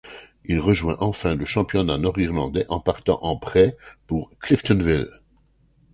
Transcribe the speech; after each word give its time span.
Il 0.45 0.59
rejoint 0.59 0.97
enfin 0.99 1.35
le 1.35 1.45
championnat 1.45 1.99
nord-irlandais 1.99 2.65
en 2.69 2.79
partant 2.79 3.23
en 3.23 3.37
prêt 3.37 3.77
pour 4.07 4.31
Cliftonville. 4.39 5.09